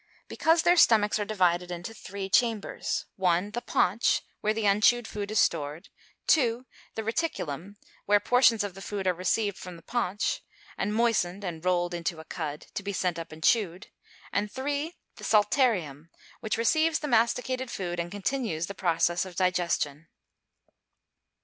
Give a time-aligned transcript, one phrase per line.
[0.27, 5.29] _Because their stomachs are divided into three chambers: 1, the paunch, where the unchewed food
[5.29, 5.89] is stored;
[6.25, 7.75] 2, the reticulum,
[8.07, 10.41] where portions of the food are received from the paunch,
[10.75, 13.91] and moistened and rolled into a "cud," to be sent up and chewed;
[14.33, 16.09] and 3, the psalterium,
[16.39, 20.07] which receives the masticated food, and continues the process of digestion.